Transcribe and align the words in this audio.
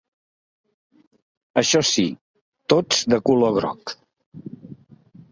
Això 1.61 1.81
sí, 1.89 2.05
tots 2.73 3.01
de 3.15 3.19
color 3.27 3.53
groc. 3.59 3.93